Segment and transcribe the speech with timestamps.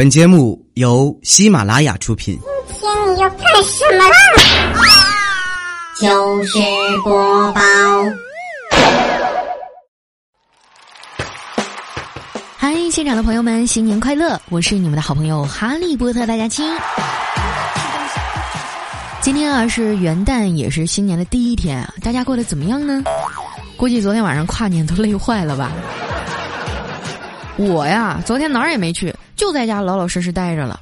[0.00, 2.40] 本节目由喜马拉雅出品。
[2.68, 4.16] 今天你要干什么啦？
[6.00, 6.58] 就是
[7.04, 7.60] 播报。
[12.56, 14.40] 嗨，现场的朋友们，新年快乐！
[14.48, 16.64] 我是你们的好朋友哈利波特大家亲。
[19.20, 23.04] 今天啊是元旦，也是新年的第一天啊，大家过得怎么样呢？
[23.76, 25.70] 估计昨天晚上跨年都累坏了吧？
[27.68, 30.80] 我呀，昨天哪儿也没去，就在家老老实实待着了。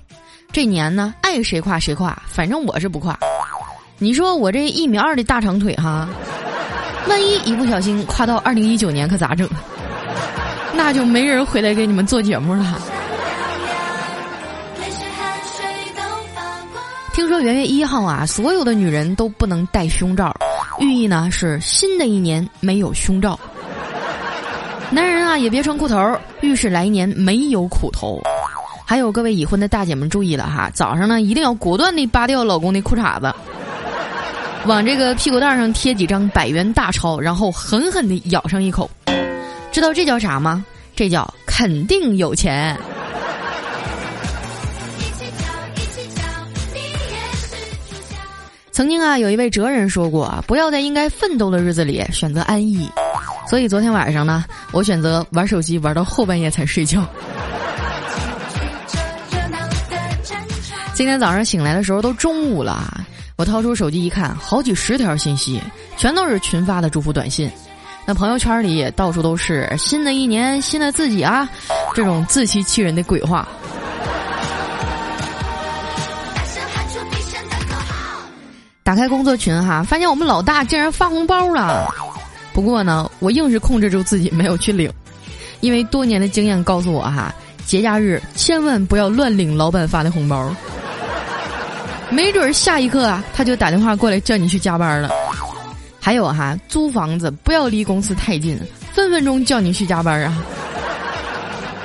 [0.53, 3.19] 这年呢，爱谁跨谁跨，反正我是不跨。
[3.99, 6.09] 你说我这一米二的大长腿哈，
[7.09, 9.49] 万一一不小心跨到二零一九年可咋整？
[10.73, 12.81] 那就没人回来给你们做节目了。
[17.13, 20.33] 听说元月一号啊，所有的女人都不能戴胸罩，
[20.79, 23.39] 寓意呢是新的一年没有胸罩。
[24.91, 28.21] 男人啊也别穿裤头，预示来年没有苦头。
[28.87, 33.31] 还有各位已婚的大姐们注意了哈，早上呢一定要果断地扒掉老公的裤衩子，
[34.65, 38.91] 往这个屁股蛋上贴几张百元大钞，然后狠狠地咬上一口。
[39.71, 40.65] 知道这叫啥吗？
[40.97, 42.75] 这叫肯定有钱。
[48.73, 52.89] 曾经啊，有一位哲人说过啊，不要在应该奋斗的日子里选择安逸。
[53.49, 57.03] 所以昨天晚上呢，我选择玩手机玩到后半夜才睡觉。
[60.93, 63.01] 今天早上醒来的时候都中午了，
[63.37, 65.63] 我掏出手机一看，好几十条信息，
[65.97, 67.51] 全都是群发的祝福短信。
[68.05, 71.49] 那朋友圈里也到处都是新的一年新的自己啊，
[71.95, 73.49] 这种自欺欺人的鬼话。
[78.83, 81.95] 打开工作群哈，发现我们老大竟然发红包了。
[82.59, 84.93] 不过呢，我硬是控制住自己没有去领，
[85.61, 87.33] 因为多年的经验告诉我哈，
[87.65, 90.53] 节假日千万不要乱领老板发的红包，
[92.11, 95.09] 没准下一刻啊他就打电话过来叫你去加班了。
[96.01, 98.59] 还有哈，租房子不要离公司太近，
[98.93, 100.37] 分分钟叫你去加班啊！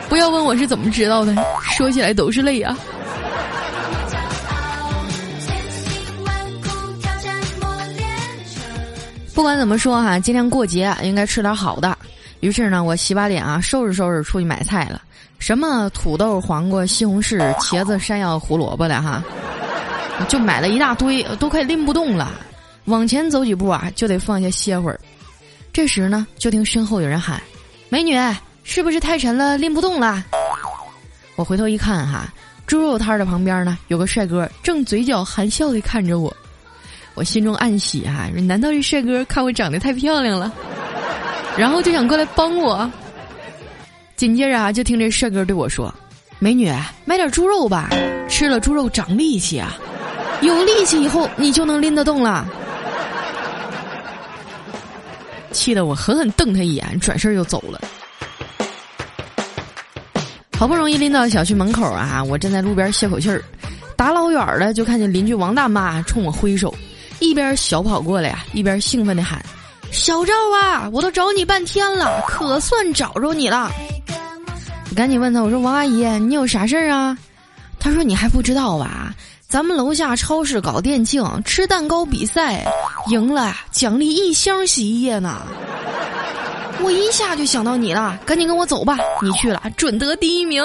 [0.09, 1.35] 不要问我是怎么知道的，
[1.77, 2.75] 说起来都是泪啊。
[9.33, 11.97] 不管怎么说哈，今天过节应该吃点好的。
[12.41, 15.01] 于是呢，我洗把脸啊，收拾收拾出去买菜了。
[15.39, 19.23] 什么土豆、黄瓜、西红柿、茄子、山药、胡萝卜的哈，
[20.27, 22.31] 就买了一大堆，都快拎不动了。
[22.85, 24.99] 往前走几步啊，就得放下歇会儿。
[25.71, 27.41] 这时呢，就听身后有人喊
[27.89, 28.15] ：“美女，
[28.63, 30.23] 是不是太沉了，拎不动了？”
[31.35, 32.31] 我回头一看哈，
[32.67, 36.31] 猪肉摊的旁边呢，有个帅哥正嘴角含笑的看着我。
[37.15, 40.51] 我心中暗喜啊，难道这帅哥看我长得太漂亮了，
[41.57, 42.89] 然后就想过来帮我？
[44.15, 45.93] 紧接着啊，就听这帅哥对我说
[46.39, 46.71] ：“美女，
[47.05, 47.89] 买点猪肉吧，
[48.27, 49.75] 吃了猪肉长力气啊，
[50.41, 52.47] 有力气以后你就能拎得动了。”
[55.51, 57.79] 气得我狠狠瞪他一眼，转身就走了。
[60.57, 63.43] 好不容易拎到小区门口啊，我站在路边歇口气儿，
[63.95, 66.73] 打老远的就看见邻居王大妈冲我挥手。
[67.23, 69.43] 一边小跑过来呀，一边兴奋的喊
[69.91, 73.71] ：“小赵啊，我都找你半天了，可算找着你了！”
[74.91, 77.17] 我赶紧问他：“我说王阿姨，你有啥事儿啊？”
[77.79, 79.13] 他说：“你还不知道吧？
[79.47, 82.65] 咱们楼下超市搞店庆，吃蛋糕比赛，
[83.07, 85.41] 赢了奖励一箱洗衣液呢。”
[86.83, 90.61] 我一下就想到你了，赶紧跟我走吧，你去了准得第一名。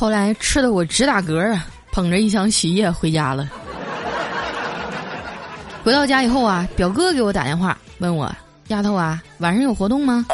[0.00, 3.46] 后来吃的我直打嗝啊，捧着一箱洗衣液回家了。
[5.84, 8.34] 回到家以后啊，表哥给我打电话问我
[8.68, 10.24] ：“丫头啊，晚上有活动吗？”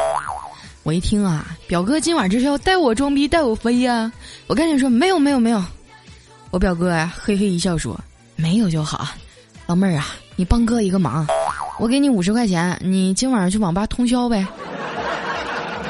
[0.83, 4.09] 我一听啊，表哥今晚这是要带我装逼带我飞呀！
[4.47, 5.61] 我赶紧说：“没有没有没有。”
[6.49, 7.99] 我表哥啊嘿嘿一笑说
[8.37, 9.09] ：“没有就好，
[9.65, 10.07] 老妹儿啊，
[10.37, 11.27] 你帮哥一个忙，
[11.77, 14.47] 我给你五十块钱，你今晚上去网吧通宵呗。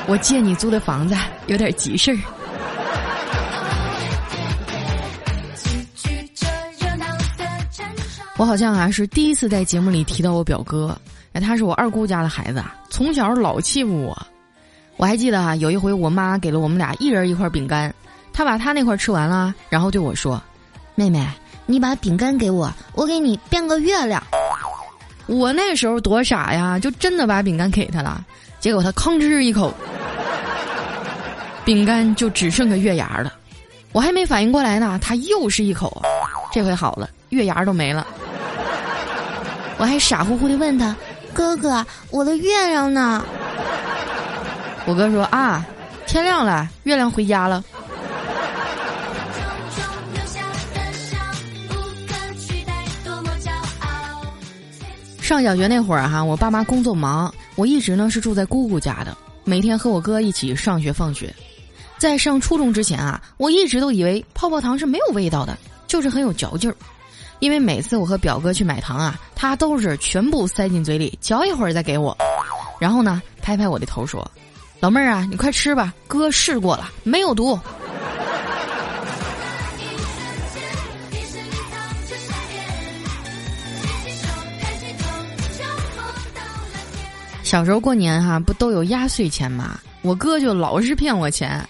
[0.07, 1.15] 我借你租的房子
[1.45, 2.17] 有点急事儿。”
[8.37, 10.95] 我好像啊是第一次在节目里提到我表哥，
[11.33, 14.15] 哎，他是我二姑家的孩子啊，从小老欺负我。
[14.95, 17.91] 我还记得啊，有一回我妈给了我们俩一人一块饼干，
[18.31, 20.39] 他把他那块吃完了，然后对我说
[20.93, 21.27] ：“妹妹，
[21.65, 24.21] 你把饼干给我，我给你变个月亮。”
[25.25, 28.23] 我那时候多傻呀，就真的把饼干给他了，
[28.59, 29.73] 结果他吭哧一口，
[31.65, 33.33] 饼干就只剩个月牙了。
[33.93, 36.03] 我还没反应过来呢，他又是一口，
[36.51, 38.05] 这回好了，月牙都没了。
[39.77, 40.95] 我还傻乎乎的问他
[41.33, 43.23] ：“哥哥，我的月亮呢？
[44.85, 45.65] 我哥说啊，
[46.07, 47.63] 天亮了，月亮回家了。
[55.21, 61.35] 上小学那会儿哈，我爸妈工作忙，我一直呢是住在姑姑家的，每天和我哥一起上学放学。
[61.97, 66.75] 在上初中之前啊，我一直都以为泡泡糖是没有味道的，就是很有嚼劲儿。
[67.39, 72.17] 因为每次我和表哥去买糖啊，他都是全部塞进嘴里，嚼一会儿再给我，
[72.79, 74.29] 然后呢拍拍我的头说
[74.79, 77.59] ：“老妹儿啊，你快吃吧，哥试过了，没有毒。”
[87.43, 89.79] 小时候过年哈，不都有压岁钱吗？
[90.01, 91.65] 我哥就老是骗我钱。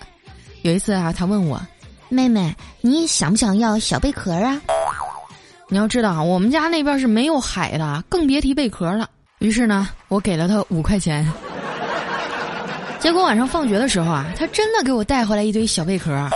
[0.64, 1.62] 有一次啊，他问我
[2.10, 4.60] ：“妹妹，你想不想要小贝壳啊？”
[5.70, 9.10] 你要知道啊，我们家那边是没有海的，更别提贝壳了。
[9.40, 11.30] 于是呢，我给了他五块钱。
[13.00, 16.30] 结果晚上放学的时候啊，他真的给我带回来一堆小贝壳。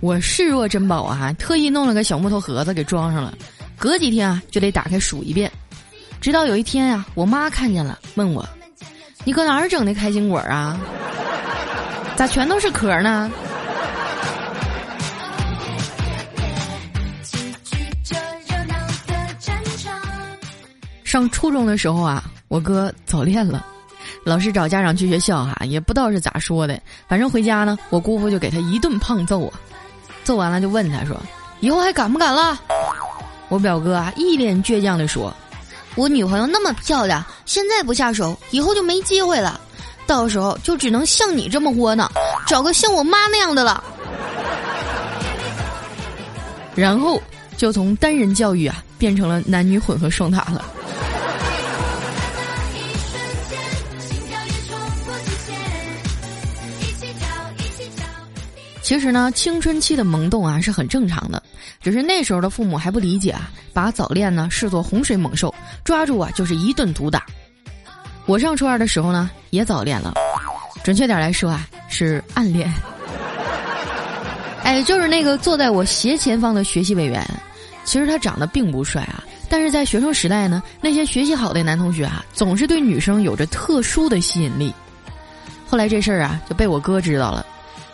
[0.00, 3.32] 我视若珍宝啊，特意弄了个小木头盒子给装上了。
[3.78, 5.50] 隔几天啊，就得打开数一遍。
[6.20, 8.46] 直到有一天呀，我妈看见了，问我
[9.24, 10.78] ：“你搁哪儿整的开心果啊？
[12.14, 13.32] 咋全都是壳呢？”
[21.14, 23.64] 上初中的时候啊，我哥早恋了，
[24.24, 26.76] 老师找家长去学校哈，也不知道是咋说的，
[27.06, 29.54] 反正回家呢，我姑父就给他一顿胖揍啊，
[30.24, 31.16] 揍完了就问他说
[31.62, 32.60] ：“以后还敢不敢了？”
[33.48, 35.32] 我表哥啊，一脸倔强的说。
[35.94, 39.60] 我女朋友那么漂亮，现在不下手，以后就没机会了。
[40.08, 42.10] 到时候就只能像你这么窝囊，
[42.44, 43.84] 找个像我妈那样的了。
[46.74, 47.22] 然后
[47.56, 50.64] 就从单人教育啊，变成了男女混合双打了。
[58.84, 61.42] 其实呢，青春期的萌动啊是很正常的，
[61.80, 65.52] 只是那时候的父母还不理解啊，把早恋呢视作洪水猛兽，
[65.82, 67.24] 抓住啊就是一顿毒打。
[68.26, 70.12] 我上初二的时候呢也早恋了，
[70.84, 72.70] 准确点来说啊是暗恋。
[74.64, 77.26] 哎，就是那个坐在我斜前方的学习委员，
[77.84, 84.74] 其实他长得并不帅啊，但是在学生时代呢，那些学习好的男同学啊，总是对女生有着特殊的吸引力。
[85.66, 87.46] 后来这事儿啊就被我哥知道了。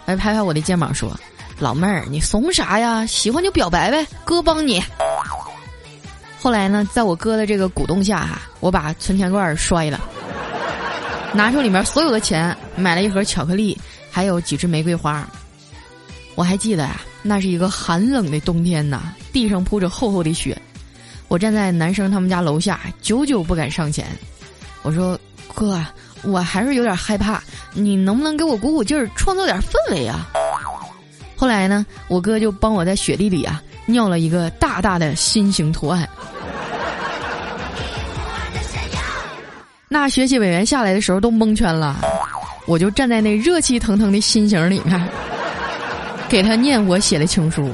[0.07, 1.19] 还拍拍我的肩膀说
[1.59, 3.07] ：“老妹儿，你怂啥呀？
[3.07, 4.83] 喜欢就表白呗，哥帮你。”
[6.41, 10.01] 后来呢，在我哥的这个鼓动下，哈，我把存钱罐摔了，
[11.35, 13.79] 拿出里面所有的钱，买了一盒巧克力，
[14.11, 15.29] 还有几支玫瑰花。
[16.35, 20.61] 我还记得呀，那是一个寒冷的冬天呐，地上铺着厚厚的雪，
[21.29, 24.07] 我站在男生他们家楼下，久久不敢上前。
[24.83, 25.17] 我说
[25.55, 25.79] ：“哥。”
[26.23, 30.29] 我还是有点害怕，你能不能给我鼓鼓劲儿，创造点氛围啊？
[31.37, 36.09] 后来呢，我哥就帮我在雪地里啊尿了一个大大的心形图案。
[39.89, 41.97] 那学习委员下来的时候都蒙圈了，
[42.67, 45.09] 我就站在那热气腾腾的心形里面，
[46.29, 47.73] 给他念我写的情书。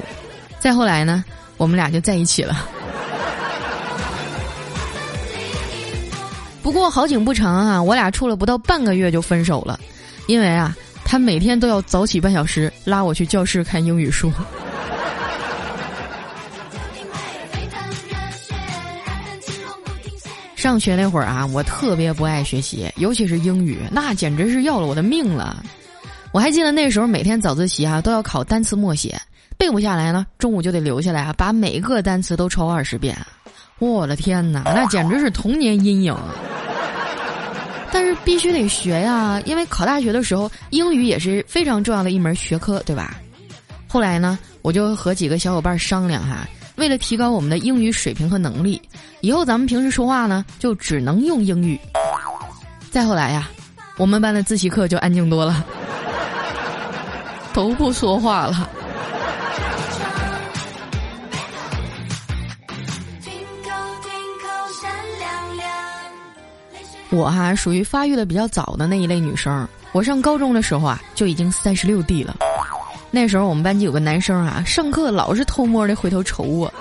[0.57, 1.23] 再后来呢，
[1.57, 2.67] 我们俩就在一起了。
[6.77, 9.79] 过好景不长啊，我俩处了不到半个月就分手了，
[10.27, 14.31] 因为啊，他每天都要早起半小时拉我去教室看英语书。
[20.55, 25.63] 上学那会儿啊，我特别不爱学习，尤其是英语，那简直是要了我的命了。
[26.31, 29.19] 我还记得那时候每天早自习啊都要考单词默写，
[29.57, 33.17] 背不下来呢，中午就得留下来啊，把每个单词都抄二十遍。
[33.79, 36.15] 我的天哪，那简直是童年阴影。
[37.91, 43.17] 但是必须得学呀，因为考大学的时候英语也是非常重要的一门学科，对吧？
[43.87, 48.81] 后来呢，我就和几个小伙伴商量哈，为了提高我们的英语水平和能力，
[49.21, 51.79] 以后咱们平时说话呢就只能用英语。
[52.91, 53.49] 再后来呀，
[53.97, 55.65] 我们班的自习课就安静多了，
[57.53, 58.69] 都不说话了。
[67.09, 69.67] 我哈属于发育的比较早的那一类女生。
[69.93, 72.35] 我上高中的时候啊，就已经三十六 D 了。
[73.09, 76.71] 那时候我们班级有个男生啊，上课老是偷摸的回头瞅我。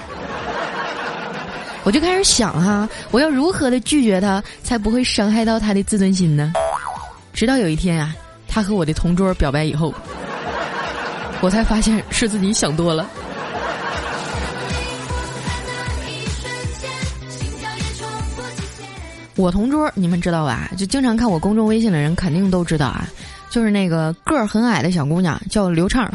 [1.85, 6.52] 我就开始想哈，我要如何的拒绝他，才不会伤害到他的自尊心呢？
[7.33, 8.12] 直到有一天啊，
[8.49, 9.95] 他和我的同桌表白以后，
[11.40, 13.09] 我才发现是自己想多了。
[19.37, 20.71] 我同桌你们知道吧？
[20.76, 23.07] 就经常看我公众微信的人肯定都知道啊，
[23.50, 26.11] 就是那个个儿很矮的小姑娘叫刘畅，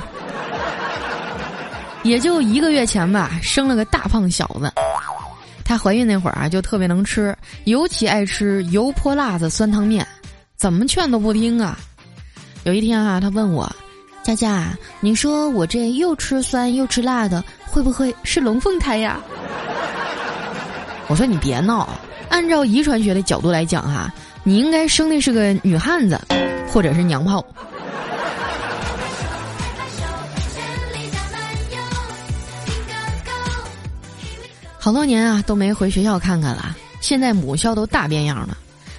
[2.04, 4.72] 也就一个月前吧，生了个大胖小子。
[5.64, 10.06] 她怀孕那会儿啊，就特别能吃，尤其爱吃油泼辣子酸汤面，
[10.58, 11.78] 怎么劝都不听啊。
[12.64, 13.72] 有一天啊，她问我
[14.24, 19.20] ：“佳佳，你说我这又吃酸又吃辣的，会不会是龙凤胎呀？”
[21.08, 21.88] 我说：“你别闹。”
[22.32, 24.12] 按照遗传学的角度来讲，哈，
[24.44, 26.20] 你应该生的是个女汉子，
[26.68, 27.46] 或者是娘炮。
[34.80, 36.76] 好多年啊，都没回学校看看了。
[37.02, 38.58] 现在母校都大变样了，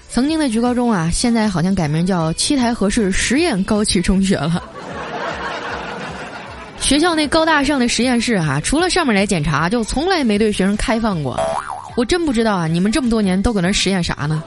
[0.08, 4.62] 曾经的局高中啊，现在好像改名叫七台河市实验高级中学了。
[6.78, 11.40] 学校那高大上的实验室哈，除了上面来检查，就从来没对学生开放过。
[11.96, 12.66] 我真不知道啊！
[12.66, 14.42] 你们这么多年都搁那实验啥呢？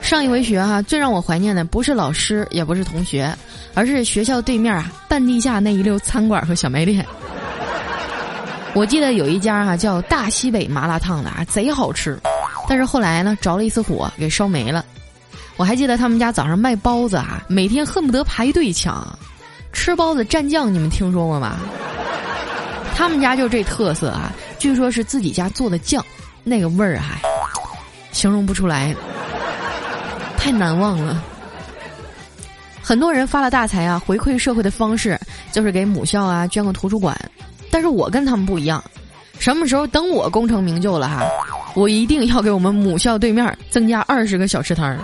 [0.00, 3.34] 上一回学哈，最让我怀念的不是老师，也不是同学，
[3.74, 7.04] 而是学校对面啊半地下那一溜餐馆和小卖店。
[8.72, 12.16] 我记得有一家哈叫大西北麻辣烫的啊，贼好吃，
[12.68, 14.84] 但是后来呢着了一次火给烧没了。
[15.56, 19.04] 我还记得他们家早上卖包子啊，每天恨不得排队抢。
[19.72, 21.56] 吃包子蘸酱，你们听说过吗？
[22.96, 24.32] 他们家就这特色啊。
[24.58, 26.02] 据说是自己家做的酱，
[26.42, 27.20] 那个味儿还
[28.10, 28.96] 形容不出来，
[30.38, 31.22] 太难忘了。
[32.82, 35.20] 很多人发了大财啊，回馈社会的方式
[35.52, 37.14] 就是给母校啊捐个图书馆，
[37.70, 38.82] 但是我跟他们不一样。
[39.38, 41.22] 什么时候等我功成名就了哈，
[41.74, 44.98] 我一定要给我们母校对面增加二十个小吃摊儿。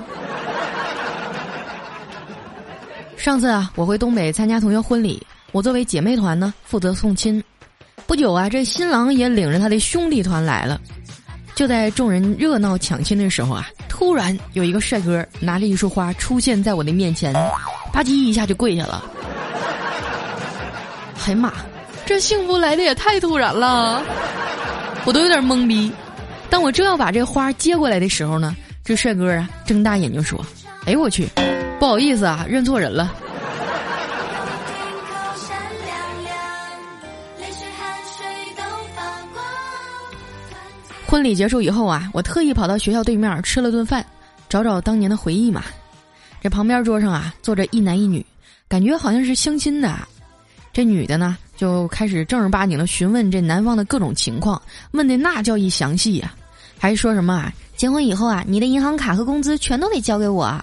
[3.19, 7.43] 上次啊，我回东北参加同学婚礼，我作为姐妹团呢，负责送亲。
[8.13, 10.79] 不久啊，这新郎也领着他的兄弟团来了。
[11.55, 17.33] 就在众人热闹抢亲的时候啊，突然有一个帅哥拿着一束花出现在我的面前，
[17.91, 19.03] 吧唧一下就跪下了。
[21.25, 21.55] 哎呀妈，
[22.05, 24.03] 这幸福来的也太突然了，
[25.07, 25.91] 我都有点懵逼。
[26.51, 28.55] 当我正要把这花接过来的时候呢，
[28.85, 30.39] 这帅哥啊睁大眼睛说
[30.85, 31.27] ：“哎呦我去，
[31.81, 33.11] 不好意思啊，认错人了。”
[41.13, 44.03] 婚礼结束以后啊，我特意跑到学校对面吃了顿饭，
[44.49, 45.63] 找找当年的回忆嘛。
[46.41, 48.25] 这旁边桌上啊坐着一男一女，
[48.67, 49.95] 感觉好像是相亲的。
[50.73, 54.61] 这女的呢就开始正儿八经的询问这男方的各种情况，
[54.93, 56.33] 问的那叫一详细呀，
[56.79, 60.59] 还说什么啊，结婚以后啊，你的银行卡和工资全都得交给我，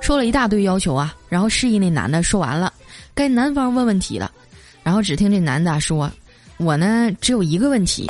[0.00, 1.14] 说了一大堆要求啊。
[1.28, 2.72] 然后示意那男的说完了，
[3.12, 4.32] 该男方问问题了。
[4.82, 6.10] 然后只听这男的说
[6.56, 8.06] ：“我呢只有一个问题，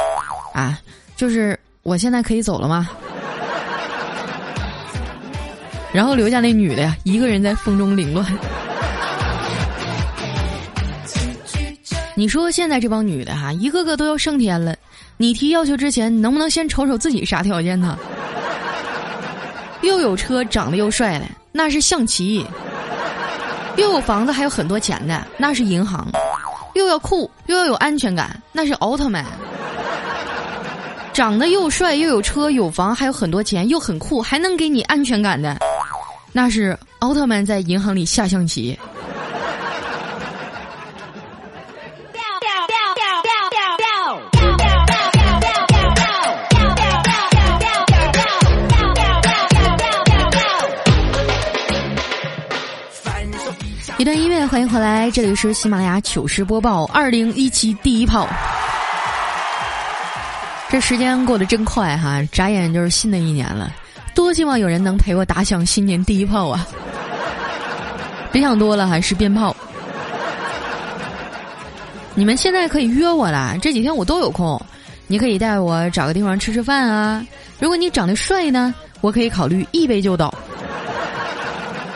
[0.54, 0.78] 啊。”
[1.21, 2.89] 就是我现在可以走了吗？
[5.93, 8.27] 然后留下那女的呀，一个人在风中凌乱。
[12.15, 14.75] 你说现在这帮女的哈，一个个都要升天了，
[15.19, 17.99] 你提要求之前，能不能先瞅瞅自己啥条件呢？
[19.83, 22.43] 又有车，长得又帅的，那是象棋；
[23.77, 26.03] 又有房子，还有很多钱的，那是银行；
[26.73, 29.23] 又要酷，又要有安全感，那是奥特曼。
[31.12, 35.59] 长得又帅又有车有房还有很多钱又很酷还能给你安全感的，
[36.33, 38.79] 那是奥特曼在银行里下象棋。
[53.99, 58.26] 一段音乐，欢迎回来，这里是喜马拉雅糗事播报，二零一七第一炮。
[60.71, 63.73] 这时间过得真快哈，眨眼就是新的一年了。
[64.15, 66.65] 多希望有人能陪我打响新年第一炮啊！
[68.31, 69.55] 别想多了哈，是鞭炮。
[72.15, 74.61] 你们现在可以约我了，这几天我都有空。
[75.09, 77.27] 你可以带我找个地方吃吃饭啊。
[77.59, 80.33] 如果你长得帅呢，我可以考虑一杯就倒。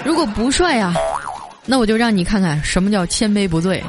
[0.04, 0.93] 如果不帅呀，
[1.64, 3.83] 那我就让你看看什么叫千杯不醉。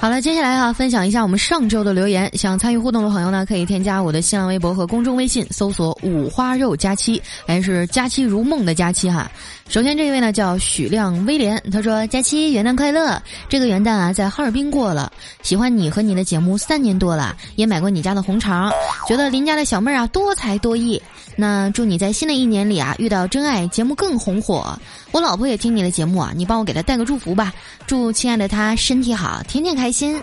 [0.00, 2.34] 好了，接下来哈，分享一下我们上周的留言。
[2.34, 9.30] 想参与互动的朋友呢，可以添加我的新浪微博和公众微信，搜索“五花肉佳期”，还是“佳期如梦”的佳期哈。
[9.68, 13.20] 首先这一位呢叫许亮威廉，他说：“佳期元旦快乐！
[13.46, 15.12] 这个元旦啊，在哈尔滨过了。
[15.42, 18.72] 喜欢你和你的节目三年多了，也买过你家的红肠，
[19.06, 21.00] 觉得邻家的小妹儿啊多才多艺。
[21.36, 24.78] 那祝你在新的一年里啊遇到真爱，节目更红火。”
[25.12, 27.52] 我老婆也听你的节目啊，你帮我给她带个祝福吧，
[27.86, 30.20] 祝亲爱的她身体好，天天开心。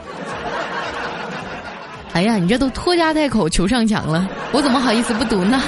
[2.13, 5.61] 哎呀，你这都拖家带口求上墙了，我怎么好意思不读呢？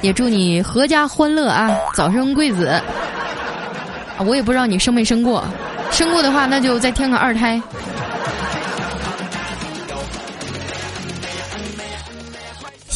[0.00, 2.80] 也祝你阖家欢乐啊，早生贵子。
[4.24, 5.44] 我也不知道你生没生过，
[5.92, 7.60] 生过的话那就再添个二胎。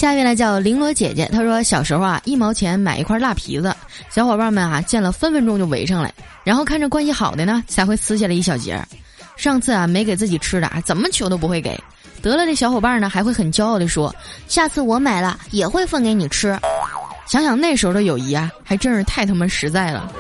[0.03, 3.73] 下一位呢叫绫罗姐姐，她说小时候啊，一毛钱买一块辣皮子，
[4.11, 8.85] 小伙伴们啊见了分分钟就围上来，然后看着关系好的呢才会撕下来一小截儿。
[9.37, 11.81] 上次啊没给自己吃的，怎么求都不会给，
[12.21, 14.13] 得了的小伙伴呢还会很骄傲的说，
[14.49, 16.59] 下次我买了也会分给你吃。
[17.29, 20.13] 想想那时候的友谊啊，还真是太他妈实在了。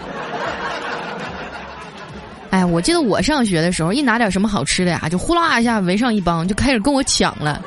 [2.51, 7.61] 哎，我记得我上学的时候，一拿点什么好吃的呀，就呼啦一下围上一帮，就开始跟我抢了。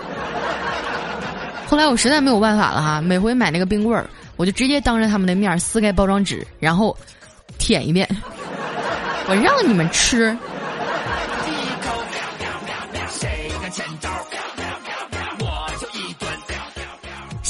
[1.75, 6.97] 后来我实在没有办法了哈，每回买那个冰棍儿，我就直接当着他们的面撕开包装纸，然后
[7.57, 8.07] 舔一遍。
[9.27, 10.33] 我让你们吃。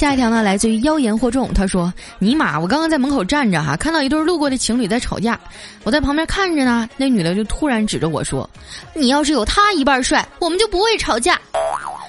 [0.06, 1.52] 下一条呢，来自于妖言惑众。
[1.52, 5.40] 他说：“尼玛，我刚刚在门口站着哈，看到一对路过的情侣在吵架，
[5.84, 6.88] 我在旁边看着呢。
[6.96, 8.48] 那女的就突然指着我说
[8.94, 11.40] ：‘你要是有他一半帅，我们就不会吵架。’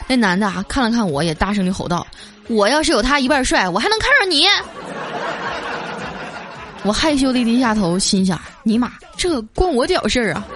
[0.07, 2.07] 那男的啊看了看我，也大声的吼道
[2.49, 4.45] ：‘我要是有他一半帅，我还能看上你？’
[6.85, 10.47] 我害羞的低下头，心想：尼玛，这关我屌事儿啊！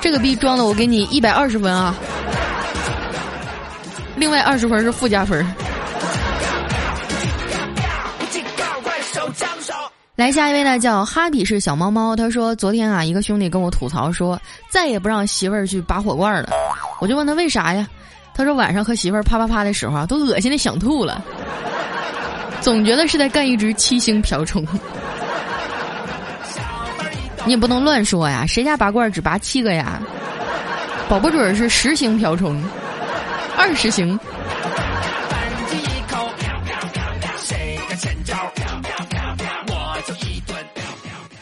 [0.00, 1.92] 这个逼装的，我给你一百二十分啊！”
[4.16, 5.46] 另外二十分是附加分。
[10.14, 12.14] 来下一位呢，叫哈比是小猫猫。
[12.14, 14.38] 他说：“昨天啊，一个兄弟跟我吐槽说，
[14.68, 16.50] 再也不让媳妇儿去拔火罐了。
[17.00, 17.88] 我就问他为啥呀？
[18.34, 21.24] 他说晚上和媳妇儿啪啪啪的时候啊，都恶心的想吐了，
[22.60, 24.64] 总觉得是在干一只七星瓢虫。
[27.44, 30.00] 你也不能乱说呀，谁家拔罐只拔七个呀？
[31.08, 32.62] 保不准是十星瓢虫。”
[33.62, 34.18] 二十行。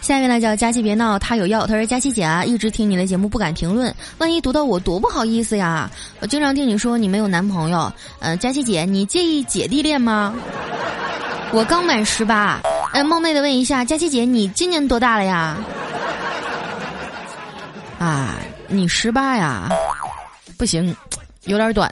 [0.02, 1.66] 下面呢叫佳琪别闹，他有药。
[1.66, 5.90] 他说佳琪姐啊，一直听你的节目不敢评论，万一读到我多不好意思呀。
[6.20, 10.34] 我经常听你说你没有男朋友，嗯，佳琪姐你介意姐弟恋吗？
[11.52, 12.60] 我刚满十八，
[12.92, 15.56] 哎，冒昧的问一下，佳琪姐你今年多大了呀？
[17.98, 18.34] 啊，
[18.68, 19.70] 你十八呀？
[20.58, 20.94] 不行。
[21.46, 21.90] 有点短，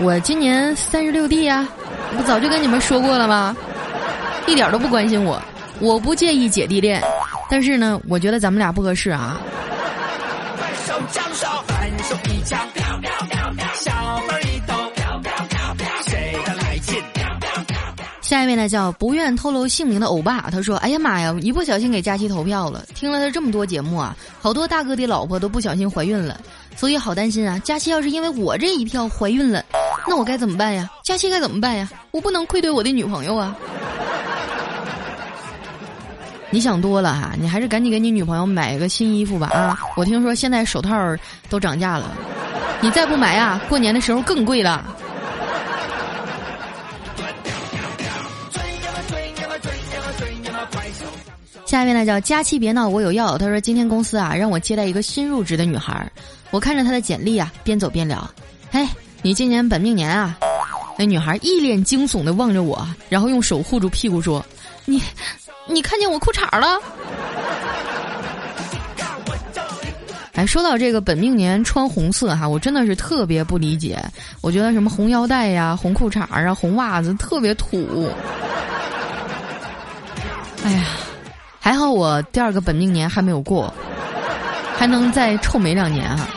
[0.00, 1.68] 我今年三十六 D 呀，
[2.16, 3.54] 不早就跟你们说过了吗？
[4.46, 5.40] 一点都不关心我，
[5.78, 7.02] 我不介意姐弟恋，
[7.50, 9.38] 但是呢，我觉得咱们俩不合适啊。
[18.46, 22.84] 一位呢叫不愿透露姓名的欧巴，他说：“哎呀妈呀，一不小心给佳期投票了。
[22.94, 26.40] 听了他这么多节目啊，好多大哥的老婆都不小心怀孕了，
[26.76, 27.58] 所以好担心啊。
[27.64, 29.64] 佳期要是因为我这一票怀孕了，
[30.06, 30.88] 那我该怎么办呀？
[31.02, 31.90] 佳期该怎么办呀？
[32.12, 33.56] 我不能愧对我的女朋友啊！
[36.50, 39.76] 你想多了哈，你还是赶紧给你女朋友买个新衣服吧啊！
[39.96, 40.96] 我听说现在手套
[41.48, 42.12] 都涨价了，
[42.80, 44.86] 你再不买啊，过年的时候更贵了。”
[51.76, 53.36] 下一位呢叫佳期别闹，我有药。
[53.36, 56.10] 他说今天公司啊让我接待一个新入职的女孩，
[56.50, 58.26] 我看着她的简历啊，边走边聊。
[58.70, 58.88] 嘿，
[59.20, 60.38] 你今年本命年啊？
[60.98, 64.42] 那女孩一脸惊悚的望着我，然后用手护住屁股说
[64.86, 65.02] ：“你，
[65.66, 66.80] 你看见我裤衩了？”
[70.32, 74.02] 哎，说到这个本命年穿红色哈，我真的是特别不理解。
[74.40, 78.08] 我觉得什么红腰带呀、红裤衩啊、红袜子特别土。
[80.64, 80.86] 哎呀。
[81.66, 83.74] 还好我第二个本命年还没有过，
[84.76, 86.28] 还能再臭美两年啊！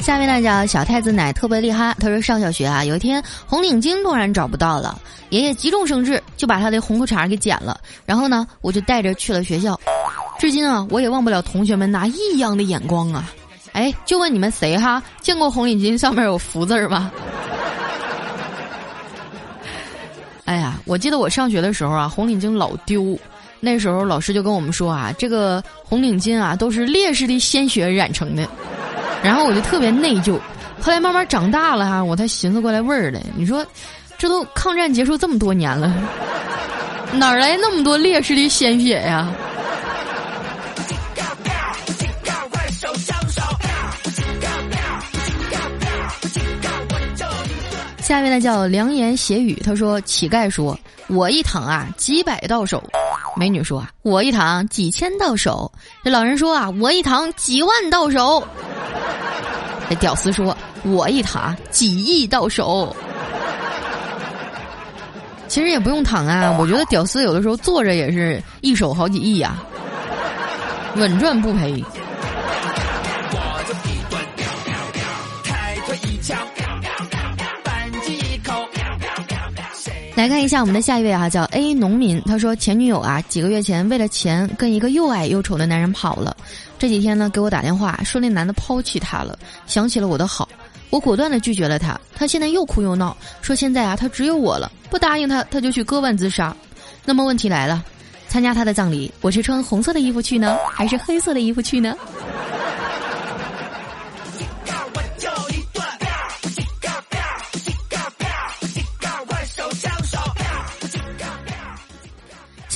[0.00, 9.80] 下面呢叫小太子奶特别厉害，他说上小学啊，有一天红领巾突然找不到了，爷爷急中生智就把他的红裤衩给剪了，然后呢我就带着去了学校，
[10.38, 13.32] 至今啊我也忘不了同学们那异样的眼光啊！
[13.72, 17.10] 哎，就问你们谁哈见过红领巾上面有福字吗？
[20.44, 23.16] 哎呀，我记得我上学的时候啊，红领巾老丢。
[23.60, 28.48] 那时候老师就跟我们说啊，这个红领巾啊都是烈士的鲜血染成的。
[29.22, 30.38] 然后我就特别内疚。
[30.80, 33.20] 后来慢慢长大了哈，我才寻思过来味儿来。
[33.36, 33.66] 你说，
[34.16, 35.92] 这都抗战结束这么多年了，
[37.12, 39.30] 哪来那么多烈士的鲜血呀？
[48.08, 50.74] 下面呢叫良言邪语，他说：“乞丐说，
[51.08, 52.82] 我一躺啊，几百到手，
[53.36, 55.70] 美女说，我一躺几千到手。
[56.02, 58.42] 这老人说啊，我一躺几万到手。
[59.90, 62.96] 这屌丝说，我一躺几亿到手。
[65.46, 69.58] 其实也不用躺啊，我觉得屌丝有的时候坐着也是一手好几亿呀，
[70.96, 71.84] 稳赚不赔。
[80.18, 82.20] 来看一下我们的下一位啊，叫 A 农民。
[82.22, 86.36] 他说前女友啊，几个月前为了钱跟一个又矮又丑的男人跑了。
[86.76, 90.48] 这几天呢，给我打电话说那男的抛弃她了，想起了我的好，
[90.90, 91.96] 我果断的拒绝了他。
[92.16, 96.52] 他现在又哭又闹，说现在啊，他只有我了，不答应他他就去割腕自杀。
[97.04, 97.84] 那么问题来了，
[98.26, 101.96] 参加他的葬礼，我是穿红色的衣服去呢，还是黑色的衣服去呢？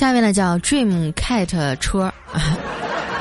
[0.03, 2.11] 下面呢叫 Dream Cat 车，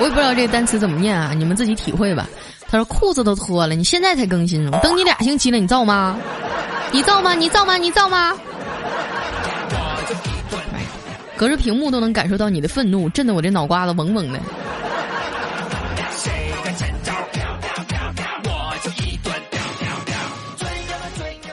[0.00, 2.28] 我也不知道这个单词怎么念啊，你们自己体会吧。
[2.68, 6.18] 他说裤子都脱了，你现在才更新，等你俩星期了，你造吗？
[6.90, 7.34] 你造吗？
[7.34, 7.76] 你造吗？
[7.76, 8.36] 你造吗？
[11.36, 14.40] 隔着屏幕都能感受到你的愤怒，震得我这脑瓜子嗡嗡的。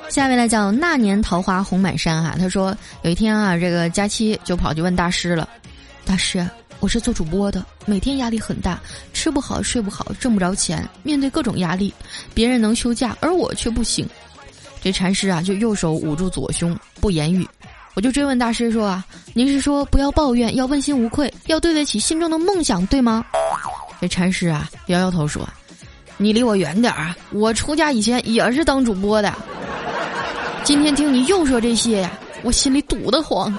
[0.09, 5.47] 下面呢叫那年桃花红满山哈，他说有一天啊，这个佳期就跑去问大师了，
[6.03, 6.45] 大师，
[6.79, 8.79] 我是做主播的，每天压力很大，
[9.13, 11.93] 吃不好睡不好，挣不着钱，面对各种压力，
[12.33, 14.07] 别人能休假，而我却不行。
[14.81, 17.47] 这禅师啊，就右手捂住左胸，不言语。
[17.93, 23.23] 我就追问大师说啊，您是说不要抱怨，要问心无愧，要对得起心中的梦想，对吗？
[24.01, 25.47] 这禅师啊，摇摇头说，
[26.17, 29.31] 你离我远点儿，我出家以前也是当主播的。
[30.69, 32.11] 今天听你又说这些呀，
[32.43, 33.51] 我心里堵得慌。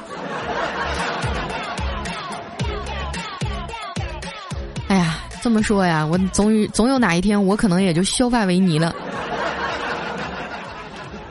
[4.86, 8.94] 哎呀，这么说呀，我总总有哪一天我可能也就削发为尼了。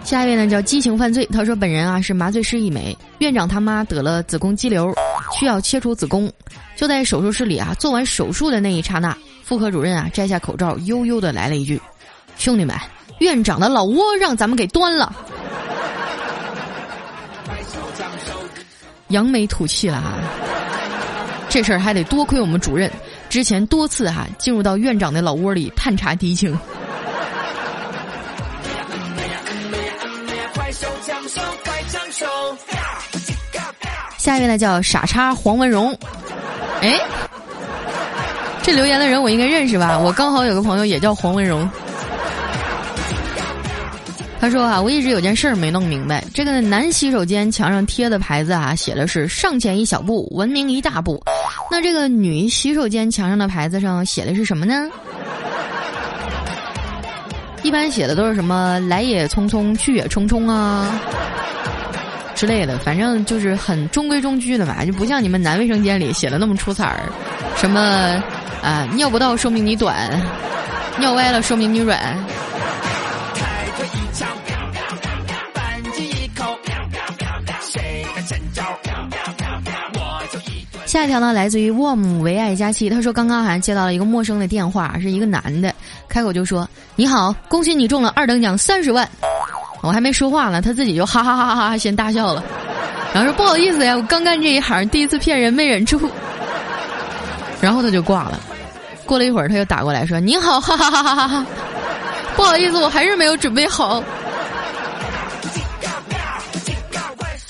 [0.04, 4.94] 下一位呢叫激情犯罪，他说本人啊是麻醉师一枚，院长他妈得了子宫肌瘤，
[5.40, 6.30] 需要切除子宫，
[6.76, 9.16] 就在手术室里啊做完手术的那一刹那，
[9.46, 11.82] 妇科主任啊摘下口罩，悠悠的来了一句
[12.36, 12.76] ：“兄弟们，
[13.20, 15.14] 院长的老窝让咱们给端了。”
[19.10, 20.14] 扬眉吐气了哈，
[21.50, 22.92] 这事儿还得多亏我们主任，
[23.28, 26.56] 之前多次哈进入到院长的老窝里探查敌情。
[34.20, 35.98] 下一位呢叫傻叉黄文荣，
[36.82, 37.00] 哎，
[38.62, 39.98] 这留言的人我应该认识吧？
[39.98, 41.68] 我刚好有个朋友也叫黄文荣。
[44.42, 51.22] 他说啊，我一直有件事儿没弄明白，这个男洗手间墙上贴的牌子啊，写的是上前一小步，文明一大步。
[51.70, 54.90] 那这个女洗手间墙上的牌子上写的是什么呢？
[57.64, 60.98] 一般写的都是什么来也匆匆，去也匆匆啊
[62.34, 67.04] 之类的，反正就是很中规中矩的吧，就不像你们男卫生间里写的那么出彩儿。
[67.58, 68.24] 什么
[68.64, 70.10] 啊，尿不到说明你短，
[70.98, 72.18] 尿歪了说明你软。
[80.90, 85.72] 下一条呢，来自于 warm 唯爱佳期，他说刚刚好像接到了一个陌生的电话，是一个男的，
[86.08, 89.08] 开口就说：“你好，恭喜你中了二等奖三十万。”
[89.82, 92.44] 我还没说话呢，他自己就哈哈哈哈哈先大笑了，
[93.14, 96.02] 然后说：“不好意思呀，我刚干这一行，第一次骗人没忍住。”
[97.62, 98.40] 然后他就挂了。
[99.06, 101.46] 过了一会儿，他又打过来说：“你好，哈哈哈哈哈哈，
[102.36, 104.04] 不好意思，我还是没有准备好。”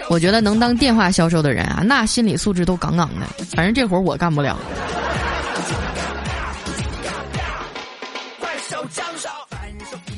[0.10, 3.28] 我觉得能当电话销售的人啊，那心理素质都杠杠的。
[3.56, 4.58] 反正这活儿我干不了。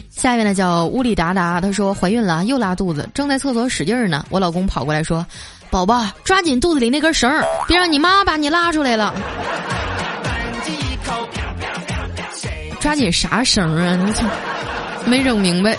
[0.10, 4.26] 下面呢叫乌里达达，她说怀孕了，又拉肚子，正在厕所使劲儿呢。
[4.30, 5.26] 我老公跑过来说
[5.70, 9.14] ：“宝宝，抓紧肚子里那根绳儿，别让你妈把你拉出来了。”
[12.80, 13.98] 抓紧啥绳啊？
[15.04, 15.78] 你没整明白。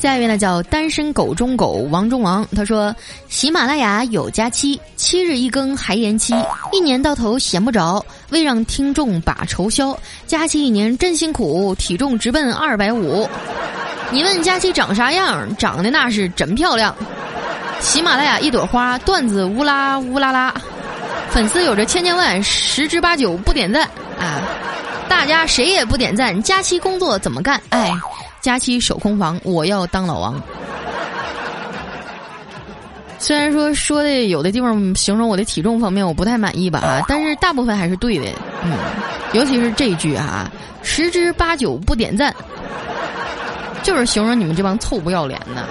[0.00, 2.94] 下一位呢叫单身狗中狗王中王，他说
[3.28, 6.32] 喜马拉雅有假期，七日一更还延期，
[6.70, 13.28] 一年到头闲不着，为让听众把愁消，假期一年真辛苦，体重直奔二百五。
[14.10, 15.48] 你问佳期长啥样？
[15.56, 16.94] 长得那是真漂亮。
[17.80, 20.54] 喜马拉雅一朵花，段子乌拉乌拉拉，
[21.28, 23.82] 粉丝有着千千万，十之八九不点赞
[24.18, 24.40] 啊！
[25.08, 27.60] 大家谁也不点赞，佳期工作怎么干？
[27.70, 27.92] 哎。
[28.40, 30.40] 佳期守空房，我要当老王。
[33.18, 38.26] 虽然说说的有的地方形容我的体重方面我不太满意吧啊，但是大部分还是对的。
[38.62, 38.72] 嗯，
[39.32, 40.48] 尤其是这一句啊，
[40.82, 42.32] 十之八九不点赞，
[43.82, 45.66] 就是形容你们这帮臭不要脸的。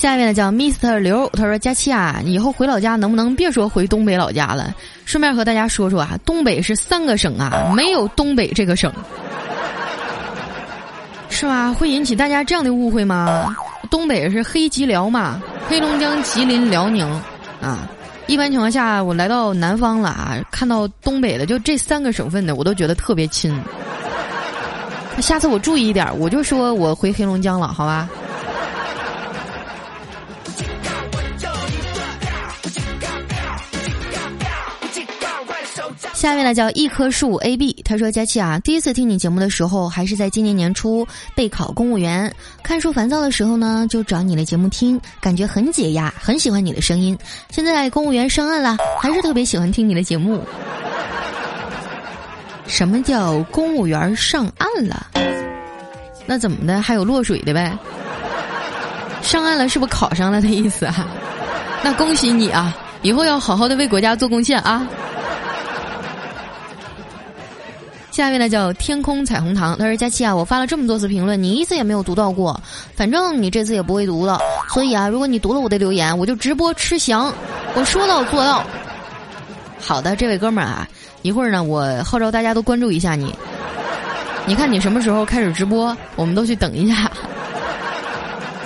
[0.00, 4.74] 下面呢叫 Mr 刘，他说：“佳期啊，以后回老家能不能别说回东北老家了？
[5.04, 8.90] 顺便和大家说说啊，东北是三个省啊，没有东北这个省，
[11.28, 11.70] 是吧？
[11.74, 13.54] 会引起大家这样的误会吗？
[13.90, 17.06] 东北是黑吉辽嘛，黑龙江、吉林、辽宁
[17.60, 17.86] 啊。
[18.26, 23.54] 一般情况下，我来到南方了啊，看到东北的就这三个省份的，我都觉得特别亲。
[25.18, 28.08] 下次我注意一点，我就说我回黑龙江了，好吧？”
[36.20, 42.30] 下面呢叫一棵树 A B，他说：“佳琪啊，第一次听你节目的时候还是在今年年初备考公务员，
[42.62, 47.16] 看书烦躁的时候呢，就找你的节目听，感觉很解压，很喜欢你的声音。
[47.48, 50.44] 现在公务员上岸了，还是特别喜欢听你的节目。
[52.68, 55.06] 什么叫公务员上岸了？
[56.26, 56.82] 那怎么的？
[56.82, 57.74] 还有落水的呗？
[59.22, 61.08] 上岸了是不是考上了的意思啊？
[61.82, 64.86] 那恭喜你啊，以后要好好的为国家做贡献啊！”
[68.20, 72.60] 下面呢叫天空彩虹糖，他说：“佳期啊，我发了这么多次评论，你一次也没有读到过。
[72.94, 74.38] 反正你这次也不会读了，
[74.74, 77.32] 所以啊，如果你读了我的留言，我就直播吃翔。
[77.74, 78.62] 我说到做到。
[79.80, 80.86] 好的，这位哥们儿啊，
[81.22, 83.34] 一会儿呢，我号召大家都关注一下你。
[84.44, 87.10] 你看你什么时候开始直播，我们都去等一下。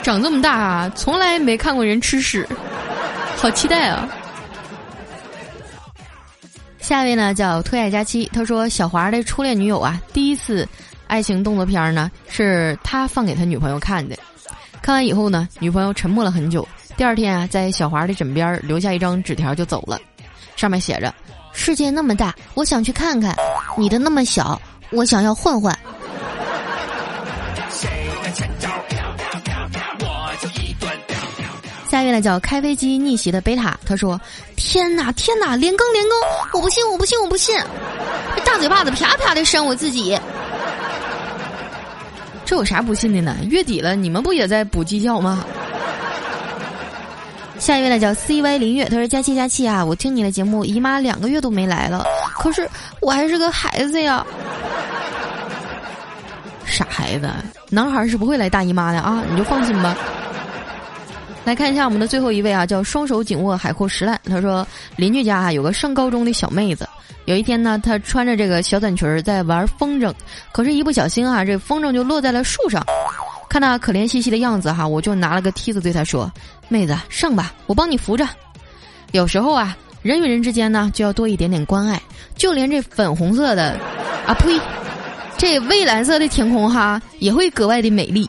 [0.02, 2.44] 长这么大啊，从来没看过人吃屎，
[3.36, 4.08] 好期待啊！”
[6.84, 10.68] 下一位呢叫推爱佳期，他说小华的初恋女友啊，第一次
[11.06, 14.14] 爱情动作片呢是他放给他女朋友看的，
[14.82, 19.98] 看完以后呢，女朋友沉默了很久，第二天啊，在小华的枕边留下一张纸条就走了，
[20.56, 21.14] 上面写着：
[21.54, 23.32] 世界那么大，我想去看看；
[23.78, 25.74] 你的那么小，我想要换换。
[31.94, 34.20] 下一位呢叫开飞机逆袭的贝塔，他说
[34.58, 36.18] ：“天哪，天哪，连更连更！
[36.54, 37.56] 我不信，我不信，我不信！
[38.34, 40.18] 这大嘴巴子啪啪的扇我自己，
[42.44, 43.36] 这有啥不信的呢？
[43.48, 45.44] 月底了，你们不也在补绩效吗？”
[47.60, 52.04] 下一位呢叫 C Y 林月，他说：“佳期佳期啊，我听你的节目，姨妈两个月都没来了，
[52.40, 54.26] 可是我还是个孩子呀，
[56.66, 57.30] 傻孩子，
[57.70, 59.96] 男孩是不会来大姨妈的啊，你就放心吧。”
[61.44, 64.18] 来看一下我们的最后一位啊，叫双手紧握海阔石烂。
[64.24, 66.88] 他说，邻居家啊有个上高中的小妹子，
[67.26, 70.10] 有一天呢，她穿着这个小短裙儿在玩风筝，
[70.52, 72.82] 可是，一不小心啊，这风筝就落在了树上。
[73.46, 76.32] 看她可怜兮兮的样子哈，我就拿了个梯子对她说
[76.68, 78.26] ：“妹子，上吧，我帮你扶着。”
[79.12, 82.00] 有时候啊，人与人之间呢，就要多一点点关爱。
[82.34, 83.78] 就连这粉红色的，
[84.26, 84.58] 啊呸，
[85.36, 88.28] 这蔚蓝色的天空哈，也会格外的美丽。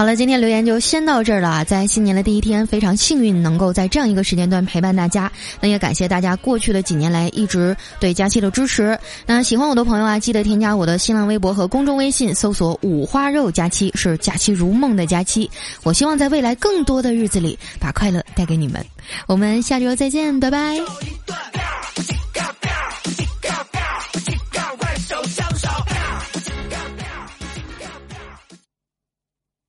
[0.00, 1.62] 好了，今天留言就先到这儿了。
[1.66, 5.30] 在新年的第一天，非常幸运能够在这样一个时间段陪伴大家。
[5.60, 8.98] 那也感谢大家过去的几年来一直对佳期的支持。
[9.26, 15.50] 那喜欢我的朋友啊，记得添加我的新浪微博和公众微信，搜索“五花肉佳期”，是假期如梦的佳期。
[15.82, 18.82] 我希望在未来更多的日子里，把快乐带给你们。
[19.26, 20.78] 我们下周再见，拜拜。